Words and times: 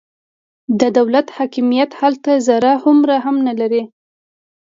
د 0.79 0.81
دولت 0.97 1.27
حاکمیت 1.37 1.91
هلته 2.01 2.31
ذره 2.47 2.71
هومره 2.83 3.15
هم 3.25 3.35
نه 3.47 3.53
لري. 3.59 3.83